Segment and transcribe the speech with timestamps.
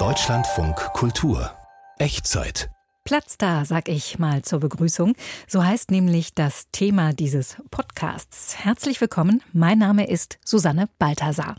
[0.00, 1.52] Deutschlandfunk Kultur
[1.98, 2.68] Echtzeit
[3.04, 5.14] Platz da, sag ich mal zur Begrüßung.
[5.46, 8.56] So heißt nämlich das Thema dieses Podcasts.
[8.58, 9.44] Herzlich willkommen.
[9.52, 11.54] Mein Name ist Susanne Balthasar.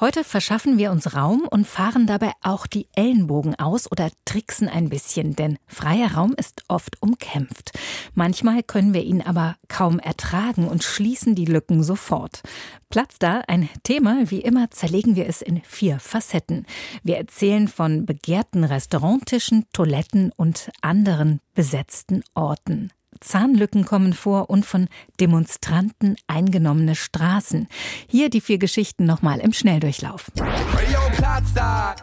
[0.00, 4.88] Heute verschaffen wir uns Raum und fahren dabei auch die Ellenbogen aus oder tricksen ein
[4.88, 7.78] bisschen, denn freier Raum ist oft umkämpft.
[8.14, 12.40] Manchmal können wir ihn aber kaum ertragen und schließen die Lücken sofort.
[12.88, 16.64] Platz da, ein Thema, wie immer zerlegen wir es in vier Facetten.
[17.02, 22.90] Wir erzählen von begehrten Restauranttischen, Toiletten und anderen besetzten Orten.
[23.20, 24.88] Zahnlücken kommen vor und von
[25.20, 27.68] Demonstranten eingenommene Straßen.
[28.08, 30.30] Hier die vier Geschichten nochmal im Schnelldurchlauf.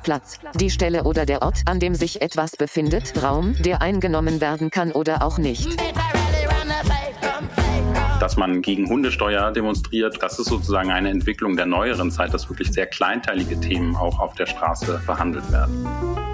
[0.04, 4.70] Platz, die Stelle oder der Ort, an dem sich etwas befindet, Raum, der eingenommen werden
[4.70, 5.68] kann oder auch nicht.
[8.20, 12.72] Dass man gegen Hundesteuer demonstriert, das ist sozusagen eine Entwicklung der neueren Zeit, dass wirklich
[12.72, 16.27] sehr kleinteilige Themen auch auf der Straße behandelt werden.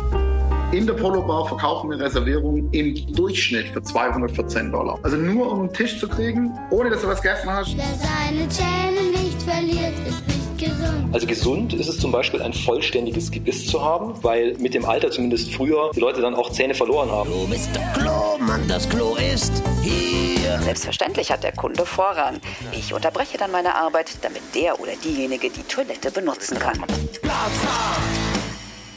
[0.73, 4.97] In der Polo Bar verkaufen wir Reservierungen im Durchschnitt für 214 Dollar.
[5.03, 7.77] Also nur um einen Tisch zu kriegen, ohne dass du was gegessen hast.
[7.77, 11.13] Wer seine Zähne nicht verliert, ist nicht gesund.
[11.13, 15.11] Also gesund ist es zum Beispiel ein vollständiges Gebiss zu haben, weil mit dem Alter
[15.11, 17.29] zumindest früher die Leute dann auch Zähne verloren haben.
[17.29, 17.99] Klo, Mr.
[17.99, 20.59] Klo, Mann, das Klo ist hier.
[20.61, 22.39] Selbstverständlich hat der Kunde Vorrang.
[22.71, 26.79] Ich unterbreche dann meine Arbeit, damit der oder diejenige die Toilette benutzen kann.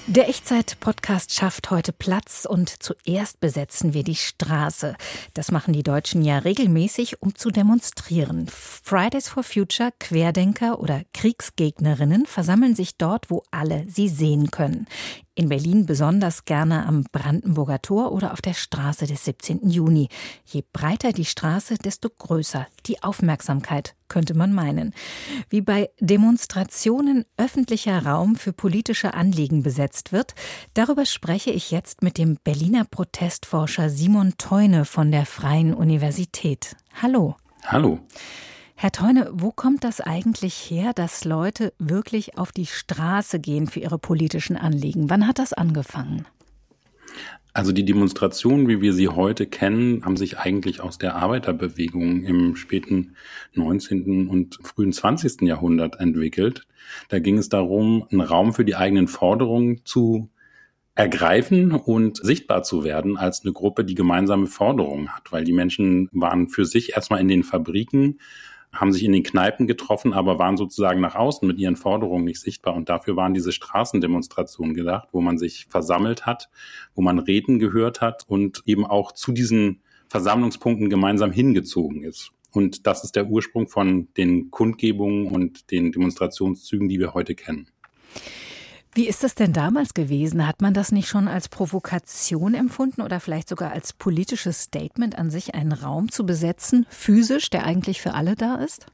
[0.08, 4.94] Der Echtzeit-Podcast schafft heute Platz und zuerst besetzen wir die Straße.
[5.34, 8.46] Das machen die Deutschen ja regelmäßig, um zu demonstrieren.
[8.46, 14.86] Fridays for Future, Querdenker oder Kriegsgegnerinnen versammeln sich dort, wo alle sie sehen können.
[15.34, 19.68] In Berlin besonders gerne am Brandenburger Tor oder auf der Straße des 17.
[19.68, 20.08] Juni.
[20.44, 24.94] Je breiter die Straße, desto größer die Aufmerksamkeit, könnte man meinen.
[25.48, 30.34] Wie bei Demonstrationen öffentlicher Raum für politische Anliegen besetzt wird,
[30.74, 36.76] darüber spreche ich jetzt mit dem Berliner Protestforscher Simon Teune von der Freien Universität.
[37.00, 37.36] Hallo.
[37.64, 38.00] Hallo.
[38.78, 43.80] Herr Teune, wo kommt das eigentlich her, dass Leute wirklich auf die Straße gehen für
[43.80, 45.08] ihre politischen Anliegen?
[45.08, 46.26] Wann hat das angefangen?
[47.56, 52.54] Also die Demonstrationen, wie wir sie heute kennen, haben sich eigentlich aus der Arbeiterbewegung im
[52.54, 53.16] späten
[53.54, 54.28] 19.
[54.28, 55.40] und frühen 20.
[55.40, 56.66] Jahrhundert entwickelt.
[57.08, 60.28] Da ging es darum, einen Raum für die eigenen Forderungen zu
[60.94, 66.10] ergreifen und sichtbar zu werden als eine Gruppe, die gemeinsame Forderungen hat, weil die Menschen
[66.12, 68.18] waren für sich erstmal in den Fabriken,
[68.76, 72.40] haben sich in den Kneipen getroffen, aber waren sozusagen nach außen mit ihren Forderungen nicht
[72.40, 72.74] sichtbar.
[72.74, 76.48] Und dafür waren diese Straßendemonstrationen gedacht, wo man sich versammelt hat,
[76.94, 82.30] wo man Reden gehört hat und eben auch zu diesen Versammlungspunkten gemeinsam hingezogen ist.
[82.52, 87.68] Und das ist der Ursprung von den Kundgebungen und den Demonstrationszügen, die wir heute kennen.
[88.96, 90.46] Wie ist das denn damals gewesen?
[90.46, 95.28] Hat man das nicht schon als Provokation empfunden oder vielleicht sogar als politisches Statement an
[95.28, 98.86] sich, einen Raum zu besetzen, physisch, der eigentlich für alle da ist?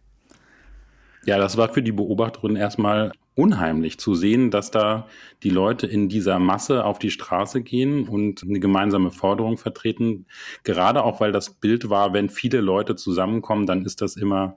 [1.24, 5.06] Ja, das war für die Beobachterin erstmal unheimlich zu sehen, dass da
[5.44, 10.26] die Leute in dieser Masse auf die Straße gehen und eine gemeinsame Forderung vertreten.
[10.64, 14.56] Gerade auch, weil das Bild war, wenn viele Leute zusammenkommen, dann ist das immer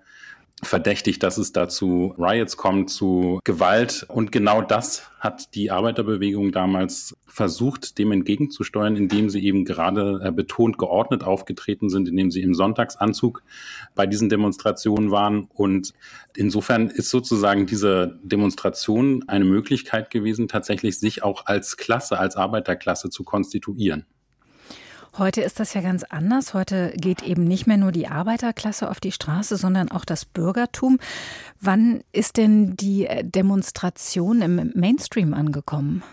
[0.63, 4.05] verdächtig, dass es dazu Riots kommt, zu Gewalt.
[4.07, 10.31] Und genau das hat die Arbeiterbewegung damals versucht, dem entgegenzusteuern, indem sie eben gerade äh,
[10.31, 13.43] betont geordnet aufgetreten sind, indem sie im Sonntagsanzug
[13.95, 15.49] bei diesen Demonstrationen waren.
[15.53, 15.93] Und
[16.35, 23.09] insofern ist sozusagen diese Demonstration eine Möglichkeit gewesen, tatsächlich sich auch als Klasse, als Arbeiterklasse
[23.09, 24.05] zu konstituieren.
[25.17, 26.53] Heute ist das ja ganz anders.
[26.53, 30.99] Heute geht eben nicht mehr nur die Arbeiterklasse auf die Straße, sondern auch das Bürgertum.
[31.61, 36.03] Wann ist denn die Demonstration im Mainstream angekommen?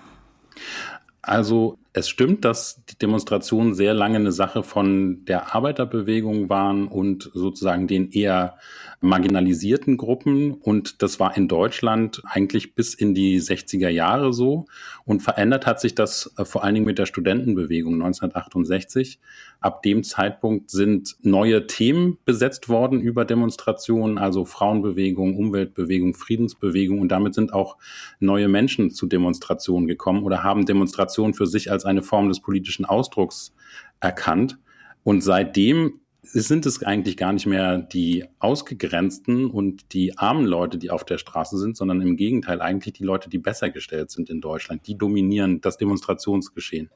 [1.21, 7.31] Also es stimmt, dass die Demonstrationen sehr lange eine Sache von der Arbeiterbewegung waren und
[7.35, 8.57] sozusagen den eher
[9.03, 10.53] marginalisierten Gruppen.
[10.55, 14.67] Und das war in Deutschland eigentlich bis in die 60er Jahre so.
[15.05, 19.19] Und verändert hat sich das äh, vor allen Dingen mit der Studentenbewegung 1968.
[19.61, 27.01] Ab dem Zeitpunkt sind neue Themen besetzt worden über Demonstrationen, also Frauenbewegung, Umweltbewegung, Friedensbewegung.
[27.01, 27.77] Und damit sind auch
[28.19, 32.85] neue Menschen zu Demonstrationen gekommen oder haben Demonstrationen für sich als eine Form des politischen
[32.85, 33.53] Ausdrucks
[34.01, 34.59] erkannt.
[35.05, 40.91] Und seitdem sind es eigentlich gar nicht mehr die Ausgegrenzten und die armen Leute, die
[40.91, 44.41] auf der Straße sind, sondern im Gegenteil eigentlich die Leute, die besser gestellt sind in
[44.41, 44.87] Deutschland.
[44.87, 46.91] Die dominieren das Demonstrationsgeschehen.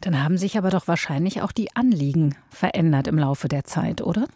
[0.00, 4.28] Dann haben sich aber doch wahrscheinlich auch die Anliegen verändert im Laufe der Zeit, oder?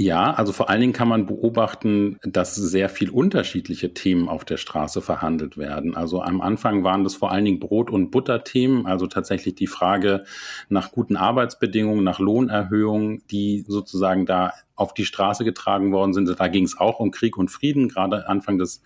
[0.00, 4.56] Ja, also vor allen Dingen kann man beobachten, dass sehr viel unterschiedliche Themen auf der
[4.56, 5.96] Straße verhandelt werden.
[5.96, 10.22] Also am Anfang waren das vor allen Dingen Brot- und Butterthemen, also tatsächlich die Frage
[10.68, 16.32] nach guten Arbeitsbedingungen, nach Lohnerhöhungen, die sozusagen da auf die Straße getragen worden sind.
[16.38, 18.82] Da ging es auch um Krieg und Frieden, gerade Anfang des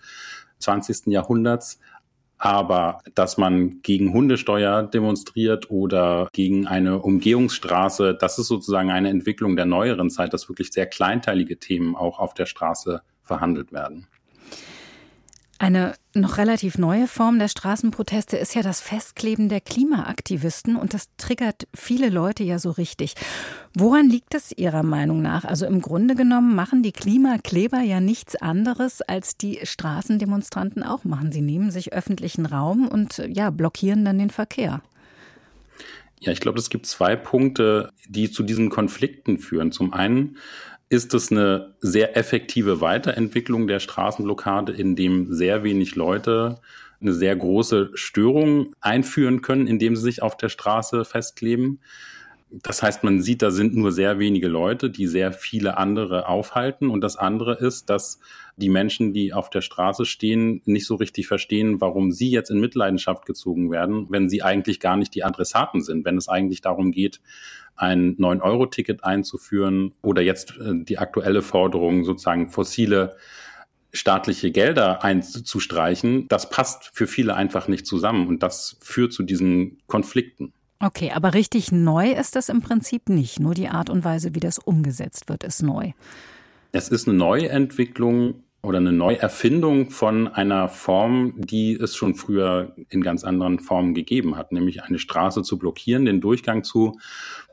[0.57, 1.11] 20.
[1.11, 1.79] Jahrhunderts.
[2.45, 9.55] Aber dass man gegen Hundesteuer demonstriert oder gegen eine Umgehungsstraße, das ist sozusagen eine Entwicklung
[9.55, 14.07] der neueren Zeit, dass wirklich sehr kleinteilige Themen auch auf der Straße verhandelt werden.
[15.59, 21.07] Eine noch relativ neue Form der Straßenproteste ist ja das Festkleben der Klimaaktivisten und das
[21.17, 23.13] triggert viele Leute ja so richtig.
[23.73, 25.45] Woran liegt es Ihrer Meinung nach?
[25.45, 31.31] Also im Grunde genommen machen die Klimakleber ja nichts anderes, als die Straßendemonstranten auch machen.
[31.31, 34.81] Sie nehmen sich öffentlichen Raum und ja, blockieren dann den Verkehr.
[36.19, 39.71] Ja, ich glaube, es gibt zwei Punkte, die zu diesen Konflikten führen.
[39.73, 40.37] Zum einen
[40.93, 46.59] ist es eine sehr effektive Weiterentwicklung der Straßenblockade, in dem sehr wenig Leute
[47.01, 51.79] eine sehr große Störung einführen können, indem sie sich auf der Straße festkleben.
[52.61, 56.91] Das heißt, man sieht, da sind nur sehr wenige Leute, die sehr viele andere aufhalten.
[56.91, 58.19] Und das andere ist, dass
[58.57, 62.59] die Menschen, die auf der Straße stehen, nicht so richtig verstehen, warum sie jetzt in
[62.59, 66.91] Mitleidenschaft gezogen werden, wenn sie eigentlich gar nicht die Adressaten sind, wenn es eigentlich darum
[66.91, 67.21] geht,
[67.75, 73.15] ein 9-Euro-Ticket einzuführen oder jetzt äh, die aktuelle Forderung, sozusagen fossile
[73.91, 79.79] staatliche Gelder einzustreichen, das passt für viele einfach nicht zusammen und das führt zu diesen
[79.87, 80.53] Konflikten.
[80.83, 83.39] Okay, aber richtig neu ist das im Prinzip nicht.
[83.39, 85.91] Nur die Art und Weise, wie das umgesetzt wird, ist neu.
[86.73, 93.01] Es ist eine Neuentwicklung oder eine Neuerfindung von einer Form, die es schon früher in
[93.01, 96.99] ganz anderen Formen gegeben hat, nämlich eine Straße zu blockieren, den Durchgang zu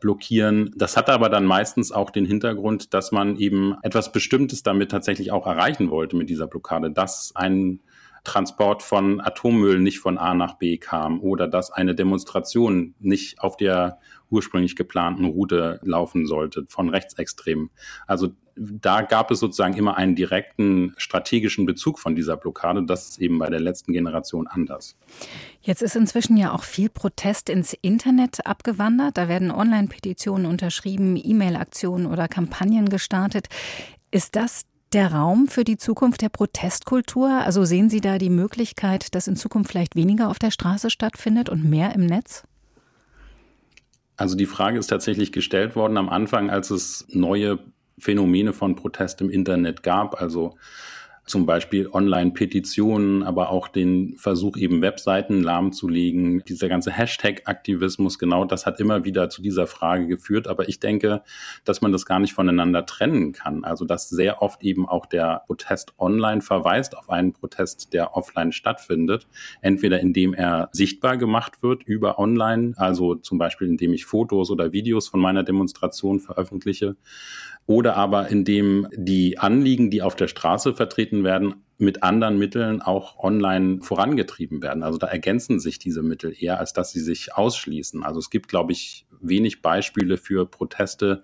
[0.01, 0.73] blockieren.
[0.77, 5.31] Das hat aber dann meistens auch den Hintergrund, dass man eben etwas Bestimmtes damit tatsächlich
[5.31, 7.79] auch erreichen wollte mit dieser Blockade, dass ein
[8.25, 13.57] Transport von Atommüll nicht von A nach B kam oder dass eine Demonstration nicht auf
[13.57, 13.99] der
[14.31, 17.71] ursprünglich geplanten Route laufen sollte von Rechtsextremen.
[18.07, 22.85] Also da gab es sozusagen immer einen direkten strategischen Bezug von dieser Blockade.
[22.85, 24.97] Das ist eben bei der letzten Generation anders.
[25.63, 29.17] Jetzt ist inzwischen ja auch viel Protest ins Internet abgewandert.
[29.17, 33.49] Da werden Online-Petitionen unterschrieben, E-Mail-Aktionen oder Kampagnen gestartet.
[34.11, 37.29] Ist das der Raum für die Zukunft der Protestkultur?
[37.29, 41.49] Also sehen Sie da die Möglichkeit, dass in Zukunft vielleicht weniger auf der Straße stattfindet
[41.49, 42.45] und mehr im Netz?
[44.17, 47.59] Also die Frage ist tatsächlich gestellt worden am Anfang, als es neue
[47.99, 50.21] Phänomene von Protest im Internet gab.
[50.21, 50.57] Also
[51.31, 56.43] zum Beispiel Online-Petitionen, aber auch den Versuch, eben Webseiten lahmzulegen.
[56.47, 60.49] Dieser ganze Hashtag-Aktivismus, genau das hat immer wieder zu dieser Frage geführt.
[60.49, 61.23] Aber ich denke,
[61.65, 63.65] dass man das gar nicht voneinander trennen kann.
[63.65, 68.53] Also, dass sehr oft eben auch der Protest online verweist auf einen Protest, der offline
[68.53, 69.29] stattfindet.
[69.63, 74.73] Entweder indem er sichtbar gemacht wird über online, also zum Beispiel indem ich Fotos oder
[74.73, 76.97] Videos von meiner Demonstration veröffentliche
[77.71, 83.21] oder aber indem die Anliegen, die auf der Straße vertreten werden, mit anderen Mitteln auch
[83.21, 84.83] online vorangetrieben werden.
[84.83, 88.03] Also da ergänzen sich diese Mittel eher, als dass sie sich ausschließen.
[88.03, 91.23] Also es gibt, glaube ich, wenig Beispiele für Proteste,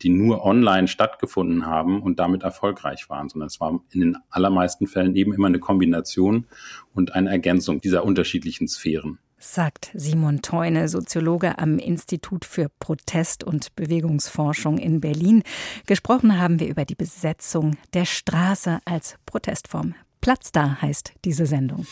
[0.00, 4.86] die nur online stattgefunden haben und damit erfolgreich waren, sondern es war in den allermeisten
[4.86, 6.46] Fällen eben immer eine Kombination
[6.94, 13.74] und eine Ergänzung dieser unterschiedlichen Sphären sagt Simon Teune, Soziologe am Institut für Protest- und
[13.76, 15.42] Bewegungsforschung in Berlin.
[15.86, 19.94] Gesprochen haben wir über die Besetzung der Straße als Protestform.
[20.20, 21.86] Platz da heißt diese Sendung.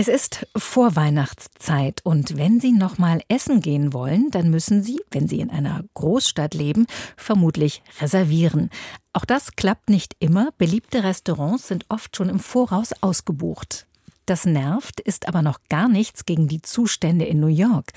[0.00, 5.26] Es ist Vorweihnachtszeit und wenn Sie noch mal essen gehen wollen, dann müssen Sie, wenn
[5.26, 8.70] Sie in einer Großstadt leben, vermutlich reservieren.
[9.12, 10.50] Auch das klappt nicht immer.
[10.56, 13.87] Beliebte Restaurants sind oft schon im Voraus ausgebucht.
[14.28, 17.92] Das nervt, ist aber noch gar nichts gegen die Zustände in New York.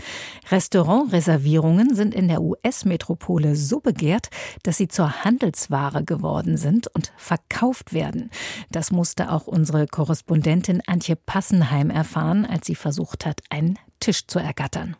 [0.49, 4.29] Restaurantreservierungen sind in der US-Metropole so begehrt,
[4.63, 8.31] dass sie zur Handelsware geworden sind und verkauft werden.
[8.69, 14.39] Das musste auch unsere Korrespondentin Antje Passenheim erfahren, als sie versucht hat, einen Tisch zu
[14.39, 14.95] ergattern.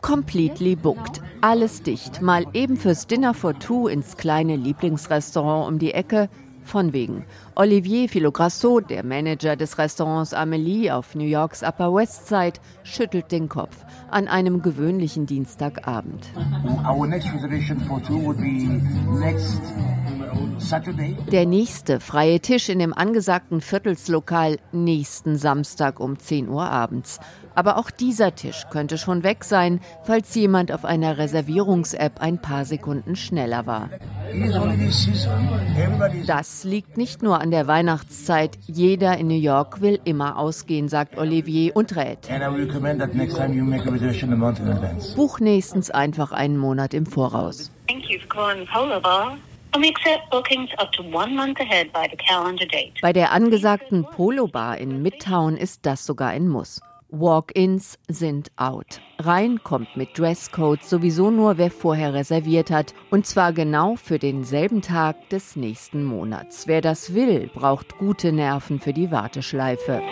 [0.00, 1.20] Completely booked.
[1.42, 2.22] Alles dicht.
[2.22, 6.30] Mal eben fürs Dinner for Two ins kleine Lieblingsrestaurant um die Ecke,
[6.64, 7.24] von wegen.
[7.54, 13.48] Olivier Filograsso, der Manager des Restaurants Amelie auf New Yorks Upper West Side, schüttelt den
[13.48, 13.76] Kopf
[14.10, 16.30] an einem gewöhnlichen Dienstagabend.
[21.30, 27.20] Der nächste freie Tisch in dem angesagten Viertelslokal nächsten Samstag um 10 Uhr abends.
[27.54, 32.64] Aber auch dieser Tisch könnte schon weg sein, falls jemand auf einer Reservierungs-App ein paar
[32.64, 33.90] Sekunden schneller war.
[36.26, 38.58] Das liegt nicht nur an der Weihnachtszeit.
[38.66, 42.28] Jeder in New York will immer ausgehen, sagt Olivier und rät.
[45.16, 47.70] Buch nächstens einfach einen Monat im Voraus.
[53.02, 56.80] Bei der angesagten Polo Bar in Midtown ist das sogar ein Muss.
[57.20, 59.00] Walk-ins sind out.
[59.18, 62.94] Rein kommt mit Dresscode sowieso nur, wer vorher reserviert hat.
[63.10, 66.66] Und zwar genau für denselben Tag des nächsten Monats.
[66.66, 70.02] Wer das will, braucht gute Nerven für die Warteschleife.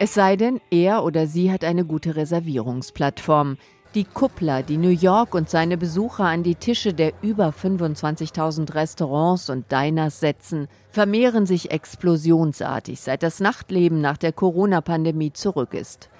[0.00, 3.56] Es sei denn, er oder sie hat eine gute Reservierungsplattform.
[3.94, 9.48] Die Kuppler, die New York und seine Besucher an die Tische der über 25.000 Restaurants
[9.48, 16.10] und Diners setzen, vermehren sich explosionsartig, seit das Nachtleben nach der Corona-Pandemie zurück ist.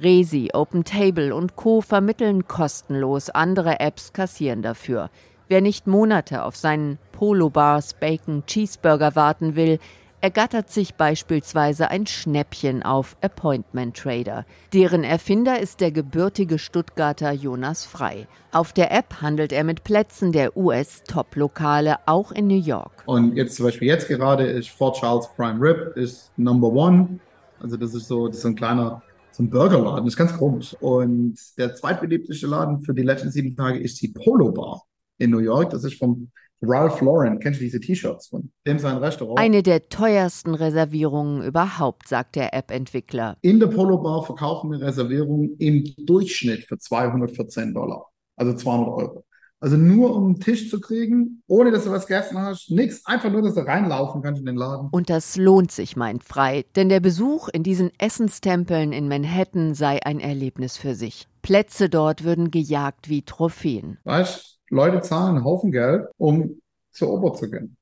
[0.00, 1.82] Resi, Open Table und Co.
[1.82, 5.10] vermitteln kostenlos, andere Apps kassieren dafür.
[5.48, 9.80] Wer nicht Monate auf seinen Polo Bars Bacon Cheeseburger warten will,
[10.20, 14.44] ergattert sich beispielsweise ein Schnäppchen auf Appointment Trader.
[14.72, 18.26] Deren Erfinder ist der gebürtige Stuttgarter Jonas Frei.
[18.52, 23.04] Auf der App handelt er mit Plätzen der US-Top-Lokale, auch in New York.
[23.06, 27.20] Und jetzt zum Beispiel jetzt gerade ist Fort Charles Prime Rib ist Number One.
[27.60, 29.02] Also das ist so, das ist ein kleiner
[29.38, 30.76] so ein Burgerladen, das ist ganz komisch.
[30.80, 34.82] Und der zweitbeliebteste Laden für die letzten sieben Tage ist die Polo Bar
[35.18, 35.70] in New York.
[35.70, 39.38] Das ist vom Ralph Lauren, kennst du diese T-Shirts von dem sein Restaurant?
[39.38, 43.36] Eine der teuersten Reservierungen überhaupt, sagt der App-Entwickler.
[43.42, 49.24] In der Polo Bar verkaufen wir Reservierungen im Durchschnitt für 214 Dollar, also 200 Euro.
[49.60, 53.30] Also nur um einen Tisch zu kriegen, ohne dass du was gegessen hast, nichts, einfach
[53.30, 54.88] nur, dass du reinlaufen kannst in den Laden.
[54.92, 60.00] Und das lohnt sich, meint Frei, denn der Besuch in diesen Essenstempeln in Manhattan sei
[60.04, 61.26] ein Erlebnis für sich.
[61.42, 63.98] Plätze dort würden gejagt wie Trophäen.
[64.04, 66.60] Weißt Leute zahlen einen Haufen Geld, um
[66.92, 67.76] zur Oper zu gehen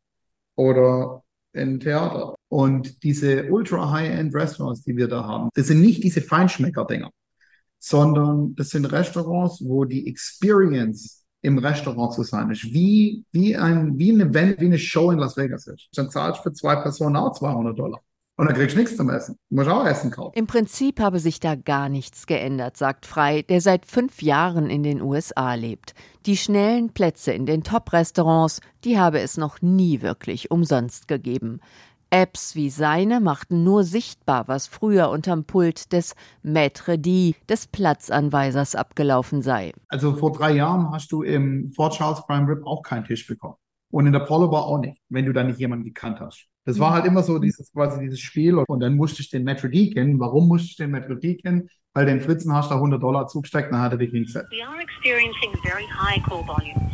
[0.54, 2.34] oder in Theater.
[2.48, 7.10] Und diese ultra-high-end-Restaurants, die wir da haben, das sind nicht diese Feinschmecker-Dinger,
[7.78, 13.98] sondern das sind Restaurants, wo die Experience im Restaurant zu sein ist, wie, wie, ein,
[13.98, 15.88] wie ein Event, wie eine Show in Las Vegas ist.
[15.94, 18.00] Dann zahlst du für zwei Personen auch 200 Dollar.
[18.38, 19.38] Und dann kriegst du nichts zum Essen.
[19.48, 20.36] Du musst auch Essen kaufen.
[20.36, 24.82] Im Prinzip habe sich da gar nichts geändert, sagt Frei, der seit fünf Jahren in
[24.82, 25.94] den USA lebt.
[26.26, 31.60] Die schnellen Plätze in den Top-Restaurants, die habe es noch nie wirklich umsonst gegeben.
[32.10, 36.14] Apps wie seine machten nur sichtbar, was früher unterm Pult des
[36.44, 39.72] Maître D, des Platzanweisers, abgelaufen sei.
[39.88, 43.56] Also vor drei Jahren hast du im Fort Charles Prime Rip auch keinen Tisch bekommen.
[43.90, 46.46] Und in der Polo Bar auch nicht, wenn du da nicht jemanden gekannt hast.
[46.66, 49.68] Das war halt immer so dieses quasi dieses Spiel und dann musste ich den Metro
[49.68, 50.18] D kennen.
[50.18, 51.70] Warum musste ich den Metro D kennen?
[51.94, 54.52] Weil den Fritzen hast du 100 Dollar zugesteckt, dann hat er dich hingesetzt.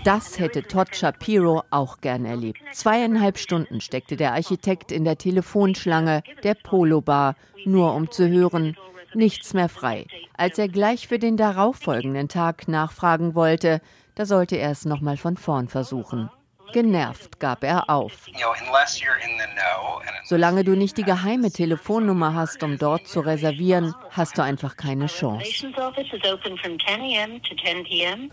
[0.05, 2.61] Das hätte Todd Shapiro auch gern erlebt.
[2.73, 8.77] Zweieinhalb Stunden steckte der Architekt in der Telefonschlange der Polo Bar, nur um zu hören,
[9.15, 10.07] nichts mehr frei.
[10.35, 13.81] Als er gleich für den darauffolgenden Tag nachfragen wollte,
[14.17, 16.31] da sollte er es nochmal von vorn versuchen.
[16.73, 18.27] Genervt gab er auf.
[20.25, 25.07] Solange du nicht die geheime Telefonnummer hast, um dort zu reservieren, hast du einfach keine
[25.07, 25.45] Chance.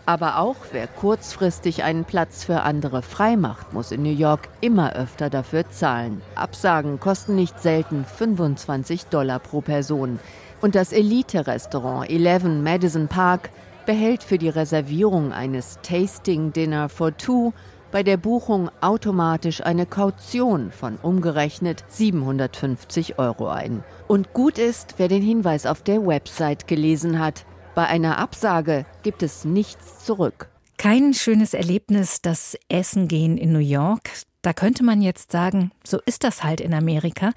[0.06, 5.28] Aber auch wer kurzfristig einen Platz für andere freimacht, muss in New York immer öfter
[5.30, 6.22] dafür zahlen.
[6.34, 10.18] Absagen kosten nicht selten 25 Dollar pro Person.
[10.60, 13.50] Und das Elite-Restaurant 11 Madison Park
[13.86, 17.52] behält für die Reservierung eines Tasting Dinner for Two
[17.90, 23.82] bei der Buchung automatisch eine Kaution von umgerechnet 750 Euro ein.
[24.08, 27.44] Und gut ist, wer den Hinweis auf der Website gelesen hat.
[27.74, 30.48] Bei einer Absage gibt es nichts zurück.
[30.76, 34.10] Kein schönes Erlebnis, das Essen gehen in New York.
[34.42, 37.32] Da könnte man jetzt sagen, so ist das halt in Amerika.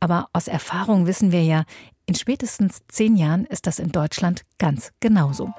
[0.00, 1.64] Aber aus Erfahrung wissen wir ja,
[2.06, 5.52] in spätestens zehn Jahren ist das in Deutschland ganz genauso.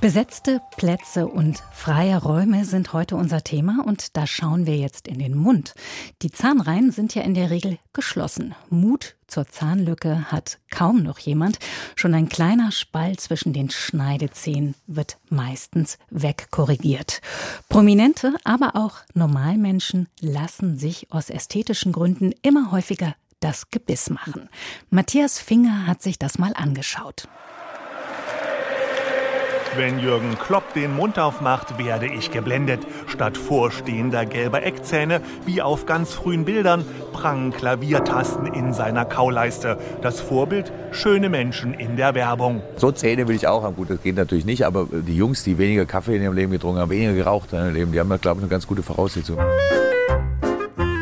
[0.00, 5.18] Besetzte Plätze und freie Räume sind heute unser Thema und da schauen wir jetzt in
[5.18, 5.74] den Mund.
[6.22, 8.54] Die Zahnreihen sind ja in der Regel geschlossen.
[8.70, 11.58] Mut zur Zahnlücke hat kaum noch jemand.
[11.96, 17.20] Schon ein kleiner Spalt zwischen den Schneidezähnen wird meistens wegkorrigiert.
[17.68, 24.48] Prominente, aber auch Normalmenschen lassen sich aus ästhetischen Gründen immer häufiger das Gebiss machen.
[24.90, 27.26] Matthias Finger hat sich das mal angeschaut.
[29.78, 32.80] Wenn Jürgen Klopp den Mund aufmacht, werde ich geblendet.
[33.06, 39.78] Statt vorstehender gelber Eckzähne, wie auf ganz frühen Bildern, prangen Klaviertasten in seiner Kauleiste.
[40.02, 42.60] Das Vorbild, schöne Menschen in der Werbung.
[42.74, 43.76] So Zähne will ich auch haben.
[43.76, 46.80] Gut, das geht natürlich nicht, aber die Jungs, die weniger Kaffee in ihrem Leben getrunken
[46.80, 49.38] haben, weniger geraucht in ihrem Leben, die haben glaube ich, eine ganz gute Voraussetzung.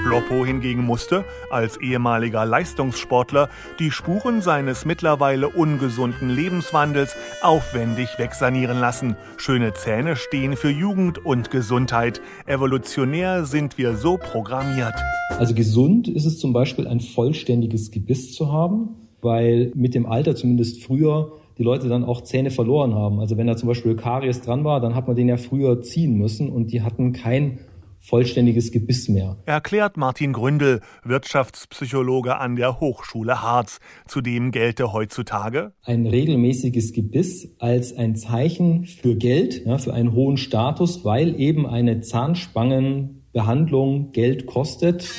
[0.06, 3.48] Kloppo hingegen musste, als ehemaliger Leistungssportler,
[3.80, 9.16] die Spuren seines mittlerweile ungesunden Lebenswandels aufwendig wegsanieren lassen.
[9.36, 12.20] Schöne Zähne stehen für Jugend und Gesundheit.
[12.46, 14.94] Evolutionär sind wir so programmiert.
[15.38, 18.90] Also gesund ist es zum Beispiel ein vollständiges Gebiss zu haben,
[19.22, 23.18] weil mit dem Alter zumindest früher die Leute dann auch Zähne verloren haben.
[23.18, 26.16] Also wenn da zum Beispiel Karies dran war, dann hat man den ja früher ziehen
[26.16, 27.58] müssen und die hatten kein
[28.06, 29.36] vollständiges Gebiss mehr.
[29.46, 33.78] Erklärt Martin Gründel, Wirtschaftspsychologe an der Hochschule Harz.
[34.06, 40.36] Zudem gelte heutzutage ein regelmäßiges Gebiss als ein Zeichen für Geld, ja, für einen hohen
[40.36, 45.10] Status, weil eben eine Zahnspangenbehandlung Geld kostet.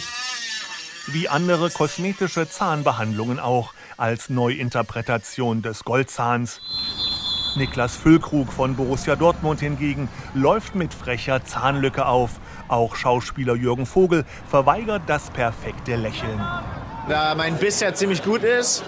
[1.08, 6.62] Wie andere kosmetische Zahnbehandlungen auch als Neuinterpretation des Goldzahns.
[7.58, 12.40] Niklas Füllkrug von Borussia Dortmund hingegen läuft mit frecher Zahnlücke auf.
[12.68, 16.42] Auch Schauspieler Jürgen Vogel verweigert das perfekte Lächeln.
[17.10, 18.84] Da mein Biss ja ziemlich gut ist,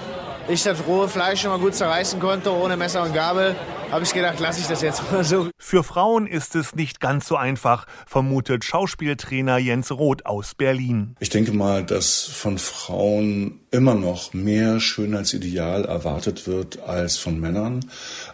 [0.49, 3.55] ich das rohe Fleisch immer gut zerreißen konnte, ohne Messer und Gabel,
[3.91, 5.49] habe ich gedacht, lasse ich das jetzt mal so.
[5.57, 11.15] Für Frauen ist es nicht ganz so einfach, vermutet Schauspieltrainer Jens Roth aus Berlin.
[11.19, 17.85] Ich denke mal, dass von Frauen immer noch mehr Schönheitsideal erwartet wird als von Männern.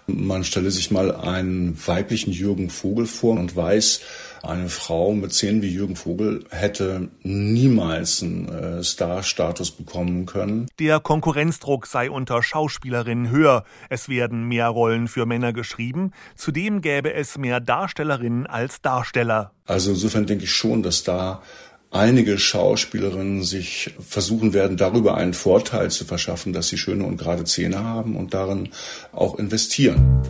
[0.07, 4.01] Man stelle sich mal einen weiblichen Jürgen Vogel vor und weiß,
[4.45, 10.67] eine Frau mit Zähnen wie Jürgen Vogel hätte niemals einen äh, Star-Status bekommen können.
[10.77, 13.63] Der Konkurrenzdruck sei unter Schauspielerinnen höher.
[13.89, 16.11] Es werden mehr Rollen für Männer geschrieben.
[16.35, 19.51] Zudem gäbe es mehr Darstellerinnen als Darsteller.
[19.65, 21.41] Also insofern denke ich schon, dass da
[21.95, 27.45] einige Schauspielerinnen sich versuchen werden, darüber einen Vorteil zu verschaffen, dass sie schöne und gerade
[27.45, 28.69] Zähne haben und darin
[29.13, 30.21] auch investieren.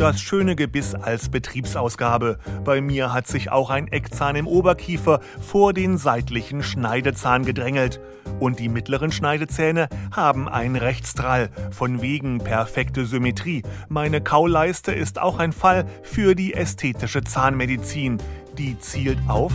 [0.00, 2.38] Das schöne Gebiss als Betriebsausgabe.
[2.64, 8.00] Bei mir hat sich auch ein Eckzahn im Oberkiefer vor den seitlichen Schneidezahn gedrängelt.
[8.38, 13.62] Und die mittleren Schneidezähne haben ein Rechtsdrall, von wegen perfekte Symmetrie.
[13.90, 18.16] Meine Kauleiste ist auch ein Fall für die ästhetische Zahnmedizin.
[18.60, 19.54] Die zielt auf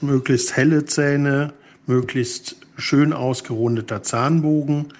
[0.00, 1.52] möglichst helle Zähne,
[1.86, 4.92] möglichst schön ausgerundeter Zahnbogen,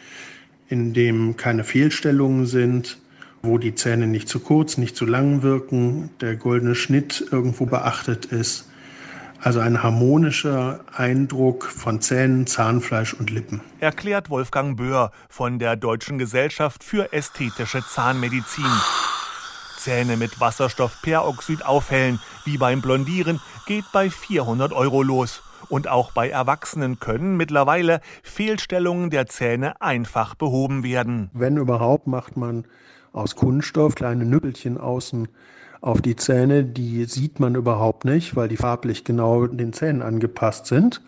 [0.69, 2.99] in dem keine Fehlstellungen sind,
[3.43, 8.27] wo die Zähne nicht zu kurz, nicht zu lang wirken, der goldene Schnitt irgendwo beachtet
[8.27, 8.71] ist.
[9.41, 13.63] Also ein harmonischer Eindruck von Zähnen, Zahnfleisch und Lippen.
[13.81, 18.71] Erklärt Wolfgang Böhr von der Deutschen Gesellschaft für ästhetische Zahnmedizin.
[19.83, 25.43] Zähne mit Wasserstoffperoxid aufhellen, wie beim Blondieren, geht bei 400 Euro los.
[25.69, 31.31] Und auch bei Erwachsenen können mittlerweile Fehlstellungen der Zähne einfach behoben werden.
[31.33, 32.65] Wenn überhaupt, macht man
[33.13, 35.27] aus Kunststoff, kleine Nüppelchen außen
[35.81, 40.67] auf die Zähne, die sieht man überhaupt nicht, weil die farblich genau den Zähnen angepasst
[40.67, 41.03] sind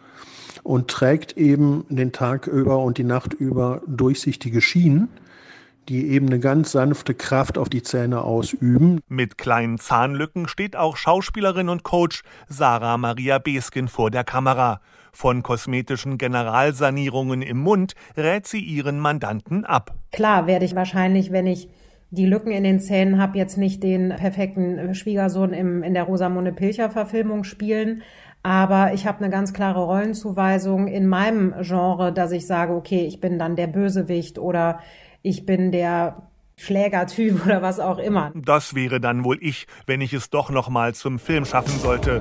[0.64, 5.10] und trägt eben den Tag über und die Nacht über durchsichtige Schienen,
[5.88, 9.00] die eben eine ganz sanfte Kraft auf die Zähne ausüben.
[9.08, 14.80] Mit kleinen Zahnlücken steht auch Schauspielerin und Coach Sarah Maria Beskin vor der Kamera.
[15.12, 19.94] Von kosmetischen Generalsanierungen im Mund rät sie ihren Mandanten ab.
[20.12, 21.68] Klar werde ich wahrscheinlich, wenn ich
[22.10, 26.52] die Lücken in den Zähnen habe, jetzt nicht den perfekten Schwiegersohn im, in der Rosamunde
[26.52, 28.02] Pilcher Verfilmung spielen.
[28.42, 33.20] Aber ich habe eine ganz klare Rollenzuweisung in meinem Genre, dass ich sage, okay, ich
[33.20, 34.80] bin dann der Bösewicht oder
[35.24, 38.30] ich bin der Schlägertyp oder was auch immer.
[38.34, 42.20] Das wäre dann wohl ich, wenn ich es doch noch mal zum Film schaffen sollte.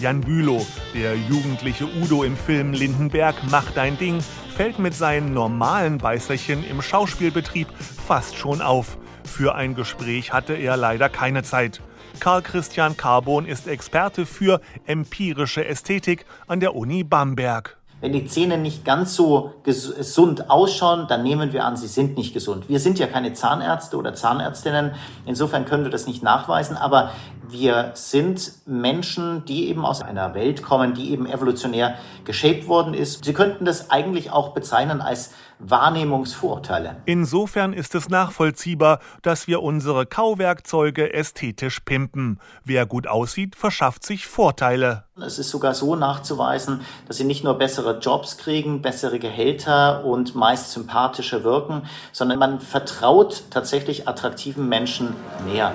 [0.00, 0.64] Jan Bülow,
[0.94, 4.20] der jugendliche Udo im Film Lindenberg, macht dein Ding,
[4.56, 7.68] fällt mit seinen normalen Beißerchen im Schauspielbetrieb
[8.06, 8.96] fast schon auf.
[9.24, 11.82] Für ein Gespräch hatte er leider keine Zeit.
[12.20, 17.77] Karl Christian Carbon ist Experte für empirische Ästhetik an der Uni Bamberg.
[18.00, 22.32] Wenn die Zähne nicht ganz so gesund ausschauen, dann nehmen wir an, sie sind nicht
[22.32, 22.68] gesund.
[22.68, 24.92] Wir sind ja keine Zahnärzte oder Zahnärztinnen,
[25.26, 27.10] insofern können wir das nicht nachweisen, aber
[27.50, 33.24] Wir sind Menschen, die eben aus einer Welt kommen, die eben evolutionär geshaped worden ist.
[33.24, 36.96] Sie könnten das eigentlich auch bezeichnen als Wahrnehmungsvorurteile.
[37.06, 42.38] Insofern ist es nachvollziehbar, dass wir unsere Kauwerkzeuge ästhetisch pimpen.
[42.64, 45.04] Wer gut aussieht, verschafft sich Vorteile.
[45.16, 50.34] Es ist sogar so nachzuweisen, dass sie nicht nur bessere Jobs kriegen, bessere Gehälter und
[50.34, 51.82] meist sympathischer wirken,
[52.12, 55.72] sondern man vertraut tatsächlich attraktiven Menschen mehr.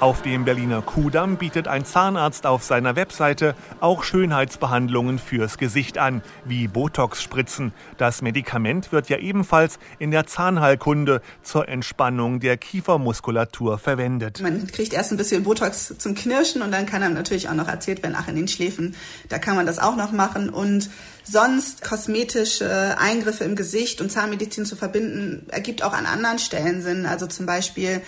[0.00, 6.22] Auf dem Berliner Kudamm bietet ein Zahnarzt auf seiner Webseite auch Schönheitsbehandlungen fürs Gesicht an,
[6.46, 7.74] wie Botox-Spritzen.
[7.98, 14.40] Das Medikament wird ja ebenfalls in der Zahnheilkunde zur Entspannung der Kiefermuskulatur verwendet.
[14.40, 17.68] Man kriegt erst ein bisschen Botox zum Knirschen und dann kann einem natürlich auch noch
[17.68, 18.94] erzählt werden, ach, in den Schläfen,
[19.28, 20.48] da kann man das auch noch machen.
[20.48, 20.88] Und
[21.24, 27.04] sonst kosmetische Eingriffe im Gesicht und Zahnmedizin zu verbinden, ergibt auch an anderen Stellen Sinn.
[27.04, 28.00] Also zum Beispiel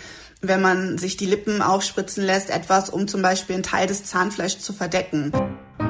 [0.43, 4.59] wenn man sich die Lippen aufspritzen lässt, etwas, um zum Beispiel einen Teil des Zahnfleischs
[4.59, 5.33] zu verdecken.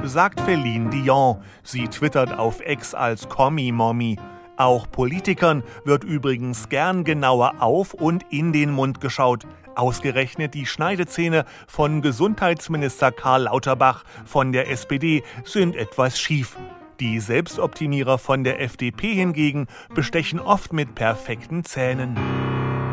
[0.05, 1.39] Sagt Feline Dion.
[1.63, 4.19] Sie twittert auf Ex als Kommi-Mommi.
[4.59, 9.47] Auch Politikern wird übrigens gern genauer auf und in den Mund geschaut.
[9.75, 16.59] Ausgerechnet die Schneidezähne von Gesundheitsminister Karl Lauterbach von der SPD sind etwas schief.
[17.01, 22.19] Die Selbstoptimierer von der FDP hingegen bestechen oft mit perfekten Zähnen.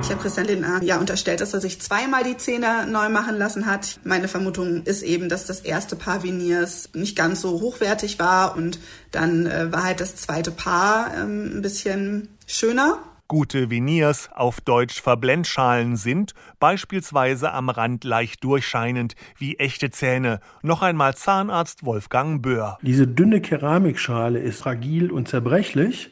[0.01, 3.65] Ich habe Christian Lindner ja unterstellt, dass er sich zweimal die Zähne neu machen lassen
[3.65, 3.99] hat.
[4.03, 8.79] Meine Vermutung ist eben, dass das erste Paar Veneers nicht ganz so hochwertig war und
[9.11, 12.97] dann äh, war halt das zweite Paar ähm, ein bisschen schöner.
[13.27, 20.39] Gute Veneers, auf Deutsch Verblendschalen, sind beispielsweise am Rand leicht durchscheinend, wie echte Zähne.
[20.63, 22.79] Noch einmal Zahnarzt Wolfgang Böhr.
[22.81, 26.09] Diese dünne Keramikschale ist fragil und zerbrechlich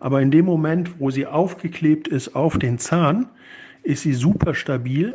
[0.00, 3.30] aber in dem Moment, wo sie aufgeklebt ist auf den Zahn,
[3.82, 5.12] ist sie super stabil.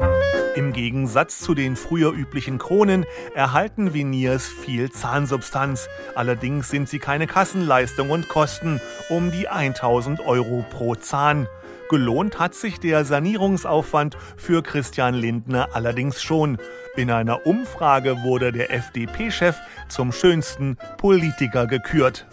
[0.56, 5.88] Im Gegensatz zu den früher üblichen Kronen erhalten Veneers viel Zahnsubstanz.
[6.16, 11.48] Allerdings sind sie keine Kassenleistung und kosten um die 1000 Euro pro Zahn.
[11.90, 16.60] Gelohnt hat sich der Sanierungsaufwand für Christian Lindner allerdings schon.
[16.96, 22.28] In einer Umfrage wurde der FDP-Chef zum schönsten Politiker gekürt.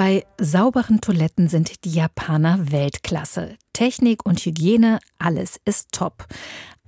[0.00, 3.58] Bei sauberen Toiletten sind die Japaner Weltklasse.
[3.74, 6.26] Technik und Hygiene, alles ist top.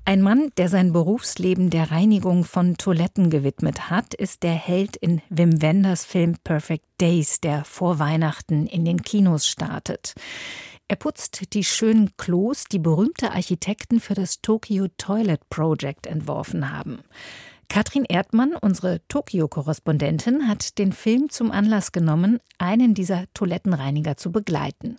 [0.07, 5.21] Ein Mann, der sein Berufsleben der Reinigung von Toiletten gewidmet hat, ist der Held in
[5.29, 10.15] Wim Wenders Film Perfect Days, der vor Weihnachten in den Kinos startet.
[10.89, 17.01] Er putzt die schönen Klos, die berühmte Architekten für das Tokyo Toilet Project entworfen haben.
[17.69, 24.97] Katrin Erdmann, unsere Tokio-Korrespondentin, hat den Film zum Anlass genommen, einen dieser Toilettenreiniger zu begleiten.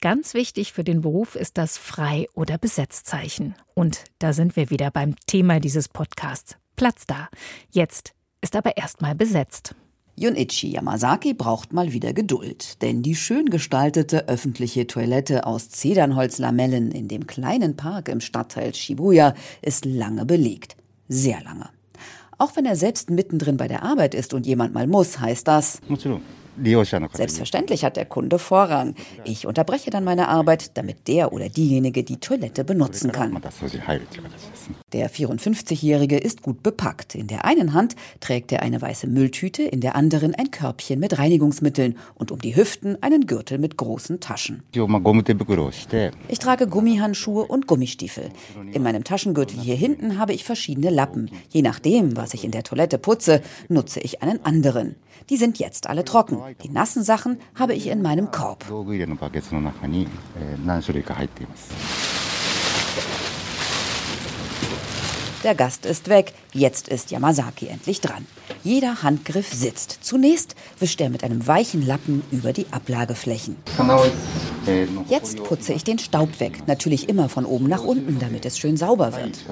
[0.00, 3.54] Ganz wichtig für den Beruf ist das Frei- oder Besetzzeichen.
[3.74, 6.56] Und da sind wir wieder beim Thema dieses Podcasts.
[6.76, 7.28] Platz da.
[7.70, 9.74] Jetzt ist aber erstmal besetzt.
[10.16, 17.08] Junichi Yamazaki braucht mal wieder Geduld, denn die schön gestaltete öffentliche Toilette aus Zedernholzlamellen in
[17.08, 20.76] dem kleinen Park im Stadtteil Shibuya ist lange belegt.
[21.08, 21.68] Sehr lange.
[22.44, 25.80] Auch wenn er selbst mittendrin bei der Arbeit ist und jemand mal muss, heißt das.
[27.12, 28.94] Selbstverständlich hat der Kunde Vorrang.
[29.24, 33.40] Ich unterbreche dann meine Arbeit, damit der oder diejenige die Toilette benutzen kann.
[34.92, 37.14] Der 54-Jährige ist gut bepackt.
[37.14, 41.18] In der einen Hand trägt er eine weiße Mülltüte, in der anderen ein Körbchen mit
[41.18, 44.62] Reinigungsmitteln und um die Hüften einen Gürtel mit großen Taschen.
[46.28, 48.30] Ich trage Gummihandschuhe und Gummistiefel.
[48.72, 51.30] In meinem Taschengürtel hier hinten habe ich verschiedene Lappen.
[51.50, 54.96] Je nachdem, was ich in der Toilette putze, nutze ich einen anderen.
[55.30, 56.38] Die sind jetzt alle trocken.
[56.62, 58.64] Die nassen Sachen habe ich in meinem Korb.
[65.44, 66.32] Der Gast ist weg.
[66.54, 68.24] Jetzt ist Yamazaki endlich dran.
[68.62, 69.98] Jeder Handgriff sitzt.
[70.00, 73.56] Zunächst wischt er mit einem weichen Lappen über die Ablageflächen.
[75.10, 76.66] Jetzt putze ich den Staub weg.
[76.66, 79.44] Natürlich immer von oben nach unten, damit es schön sauber wird.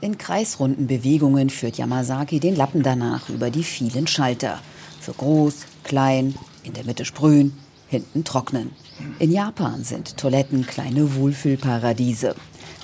[0.00, 4.58] In kreisrunden Bewegungen führt Yamazaki den Lappen danach über die vielen Schalter.
[5.02, 8.70] Für groß, klein, in der Mitte sprühen, hinten trocknen.
[9.18, 12.34] In Japan sind Toiletten kleine Wohlfühlparadiese.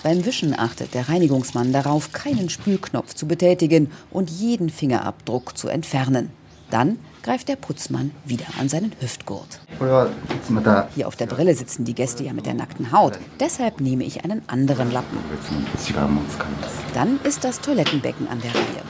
[0.03, 6.31] Beim Wischen achtet der Reinigungsmann darauf, keinen Spülknopf zu betätigen und jeden Fingerabdruck zu entfernen.
[6.71, 9.61] Dann greift der Putzmann wieder an seinen Hüftgurt.
[10.95, 13.19] Hier auf der Brille sitzen die Gäste ja mit der nackten Haut.
[13.41, 15.19] Deshalb nehme ich einen anderen Lappen.
[16.95, 18.83] Dann ist das Toilettenbecken an der Reihe.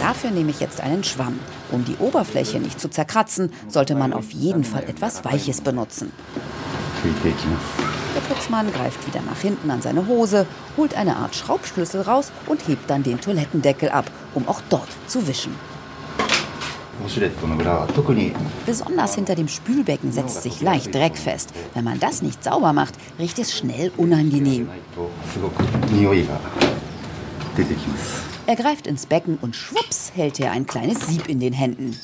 [0.00, 1.38] Dafür nehme ich jetzt einen Schwamm.
[1.70, 6.10] Um die Oberfläche nicht zu zerkratzen, sollte man auf jeden Fall etwas Weiches benutzen.
[8.14, 10.46] Der Putzmann greift wieder nach hinten an seine Hose,
[10.76, 15.26] holt eine Art Schraubschlüssel raus und hebt dann den Toilettendeckel ab, um auch dort zu
[15.28, 15.54] wischen.
[18.66, 21.50] Besonders hinter dem Spülbecken setzt sich leicht Dreck fest.
[21.72, 24.68] Wenn man das nicht sauber macht, riecht es schnell unangenehm.
[28.46, 31.98] Er greift ins Becken und schwupps hält er ein kleines Sieb in den Händen.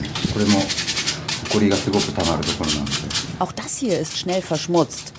[3.39, 5.13] Auch das hier ist schnell verschmutzt.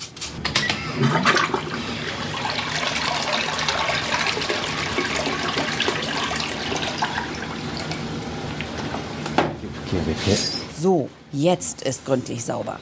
[10.80, 12.80] So, jetzt ist gründlich sauber.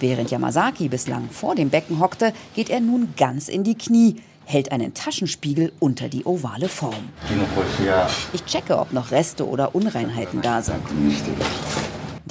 [0.00, 4.72] Während Yamazaki bislang vor dem Becken hockte, geht er nun ganz in die Knie, hält
[4.72, 7.10] einen Taschenspiegel unter die ovale Form.
[8.32, 10.82] Ich checke, ob noch Reste oder Unreinheiten da sind.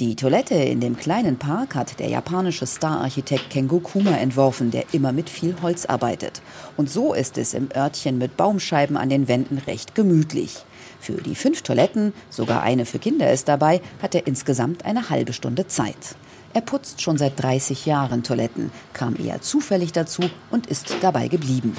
[0.00, 5.10] Die Toilette in dem kleinen Park hat der japanische Stararchitekt Kengo Kuma entworfen, der immer
[5.10, 6.40] mit viel Holz arbeitet.
[6.76, 10.64] Und so ist es im Örtchen mit Baumscheiben an den Wänden recht gemütlich.
[11.00, 15.32] Für die fünf Toiletten, sogar eine für Kinder ist dabei, hat er insgesamt eine halbe
[15.32, 16.14] Stunde Zeit.
[16.58, 21.72] Er putzt schon seit 30 Jahren Toiletten, kam eher zufällig dazu und ist dabei geblieben.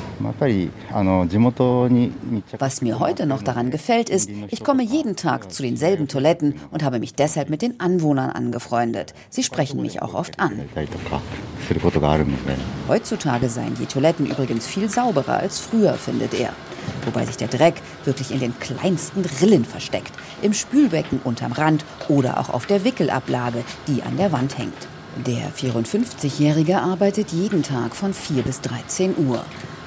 [2.58, 6.82] Was mir heute noch daran gefällt, ist, ich komme jeden Tag zu denselben Toiletten und
[6.82, 9.14] habe mich deshalb mit den Anwohnern angefreundet.
[9.30, 10.62] Sie sprechen mich auch oft an.
[12.88, 16.54] Heutzutage seien die Toiletten übrigens viel sauberer als früher, findet er
[17.06, 22.40] wobei sich der Dreck wirklich in den kleinsten Rillen versteckt, im Spülbecken unterm Rand oder
[22.40, 24.88] auch auf der Wickelablage, die an der Wand hängt.
[25.26, 29.44] Der 54-Jährige arbeitet jeden Tag von 4 bis 13 Uhr.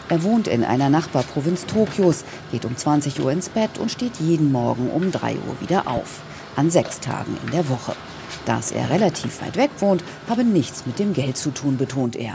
[0.08, 4.52] Er wohnt in einer Nachbarprovinz Tokios, geht um 20 Uhr ins Bett und steht jeden
[4.52, 6.20] Morgen um 3 Uhr wieder auf.
[6.54, 7.94] An sechs Tagen in der Woche.
[8.44, 12.34] Dass er relativ weit weg wohnt, habe nichts mit dem Geld zu tun, betont er.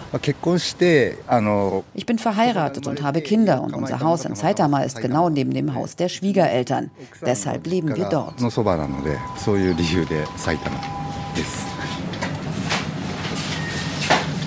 [1.94, 5.74] Ich bin verheiratet und habe Kinder und unser Haus in Saitama ist genau neben dem
[5.74, 6.92] Haus der Schwiegereltern.
[7.26, 8.36] Deshalb leben wir dort.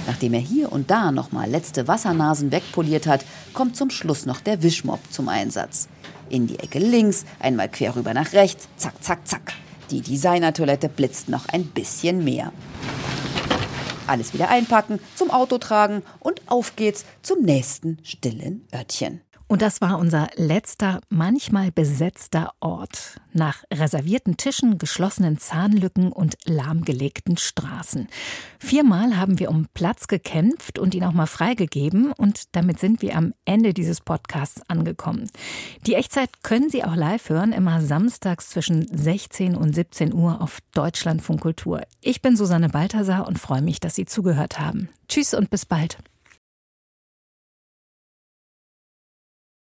[0.06, 4.62] Nachdem er hier und da nochmal letzte Wassernasen wegpoliert hat, kommt zum Schluss noch der
[4.62, 5.88] Wischmopp zum Einsatz.
[6.28, 9.52] In die Ecke links, einmal quer rüber nach rechts, zack, zack, zack.
[9.90, 12.52] Die Designertoilette blitzt noch ein bisschen mehr.
[14.06, 19.20] Alles wieder einpacken, zum Auto tragen und auf geht's zum nächsten stillen Örtchen.
[19.50, 23.20] Und das war unser letzter, manchmal besetzter Ort.
[23.32, 28.06] Nach reservierten Tischen, geschlossenen Zahnlücken und lahmgelegten Straßen.
[28.60, 32.12] Viermal haben wir um Platz gekämpft und ihn auch mal freigegeben.
[32.12, 35.28] Und damit sind wir am Ende dieses Podcasts angekommen.
[35.84, 40.60] Die Echtzeit können Sie auch live hören, immer samstags zwischen 16 und 17 Uhr auf
[40.74, 41.82] Deutschlandfunk Kultur.
[42.00, 44.90] Ich bin Susanne Balthasar und freue mich, dass Sie zugehört haben.
[45.08, 45.98] Tschüss und bis bald.